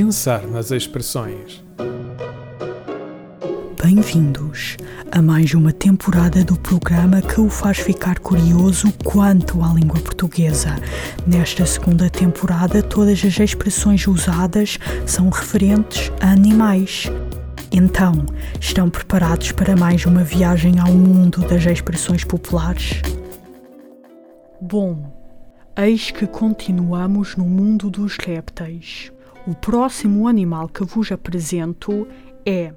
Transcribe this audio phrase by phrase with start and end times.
[0.00, 1.60] Pensar nas expressões.
[3.82, 4.76] Bem-vindos
[5.10, 10.76] a mais uma temporada do programa que o faz ficar curioso quanto à língua portuguesa.
[11.26, 17.10] Nesta segunda temporada, todas as expressões usadas são referentes a animais.
[17.72, 18.24] Então,
[18.60, 23.02] estão preparados para mais uma viagem ao mundo das expressões populares?
[24.60, 25.12] Bom,
[25.76, 29.10] eis que continuamos no mundo dos répteis.
[29.48, 32.06] O próximo animal que vos apresento
[32.44, 32.70] é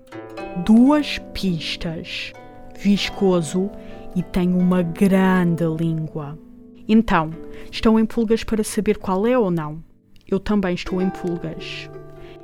[0.65, 2.31] duas pistas,
[2.79, 3.69] viscoso
[4.15, 6.39] e tem uma grande língua.
[6.87, 7.31] Então,
[7.69, 9.83] estão em pulgas para saber qual é ou não?
[10.25, 11.89] Eu também estou em pulgas.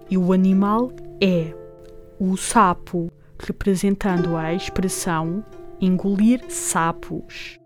[0.09, 0.91] E o animal
[1.23, 1.53] é
[2.20, 5.41] o sapo, representando a expressão
[5.80, 7.58] engolir sapos.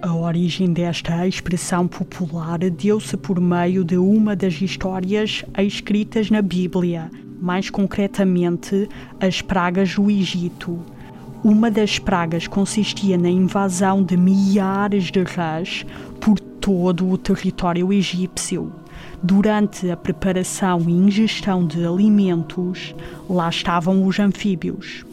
[0.00, 7.10] A origem desta expressão popular deu-se por meio de uma das histórias escritas na Bíblia,
[7.40, 8.88] mais concretamente
[9.20, 10.80] as pragas do Egito.
[11.44, 15.84] Uma das pragas consistia na invasão de milhares de rãs
[16.20, 18.72] por todo o território egípcio.
[19.22, 22.94] Durante a preparação e ingestão de alimentos,
[23.28, 25.04] lá estavam os anfíbios.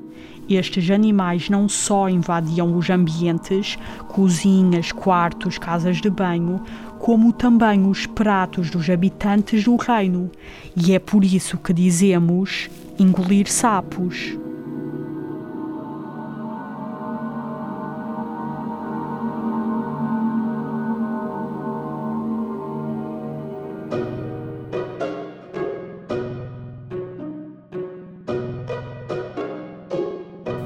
[0.50, 6.62] Estes animais não só invadiam os ambientes, cozinhas, quartos, casas de banho,
[6.98, 10.32] como também os pratos dos habitantes do reino.
[10.76, 14.38] E é por isso que dizemos engolir sapos.